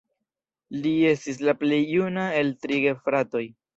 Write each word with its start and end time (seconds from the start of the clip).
Li 0.85 0.93
estis 1.09 1.41
la 1.49 1.55
plej 1.59 1.81
juna 1.91 2.25
el 2.41 2.53
tri 2.65 2.81
gefratoj. 2.87 3.45